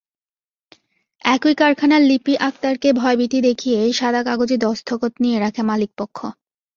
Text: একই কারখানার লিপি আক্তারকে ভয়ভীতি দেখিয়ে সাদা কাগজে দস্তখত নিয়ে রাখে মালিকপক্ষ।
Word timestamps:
একই 1.25 1.53
কারখানার 1.55 2.01
লিপি 2.01 2.33
আক্তারকে 2.41 2.89
ভয়ভীতি 2.93 3.39
দেখিয়ে 3.47 3.79
সাদা 3.99 4.21
কাগজে 4.27 4.57
দস্তখত 4.65 5.13
নিয়ে 5.23 5.37
রাখে 5.39 5.61
মালিকপক্ষ। 5.69 6.17